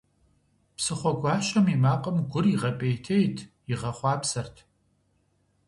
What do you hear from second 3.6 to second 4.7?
игъэхъупсэрт.